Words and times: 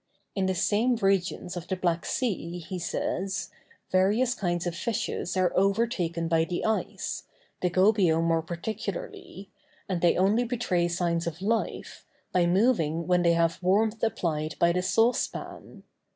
In 0.33 0.47
the 0.47 0.55
same 0.55 0.95
regions 0.95 1.55
of 1.55 1.67
the 1.67 1.75
Black 1.75 2.07
Sea, 2.07 2.57
he 2.57 2.79
says, 2.79 3.51
various 3.91 4.33
kinds 4.33 4.65
of 4.65 4.75
fishes 4.75 5.37
are 5.37 5.53
overtaken 5.55 6.27
by 6.27 6.43
the 6.43 6.65
ice, 6.65 7.25
the 7.61 7.69
gobio 7.69 8.19
more 8.19 8.41
particularly, 8.41 9.51
and 9.87 10.01
they 10.01 10.17
only 10.17 10.43
betray 10.43 10.87
signs 10.87 11.27
of 11.27 11.39
life, 11.43 12.03
by 12.31 12.47
moving 12.47 13.05
when 13.05 13.21
they 13.21 13.33
have 13.33 13.61
warmth 13.61 14.01
applied 14.01 14.55
by 14.57 14.71
the 14.71 14.81
saucepan. 14.81 15.83